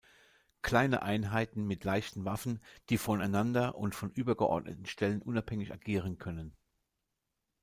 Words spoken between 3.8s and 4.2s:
von